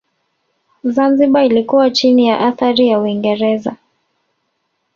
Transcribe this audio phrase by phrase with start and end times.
[0.83, 3.75] Zanzibar ilikuwa chini ya athari ya Uingereza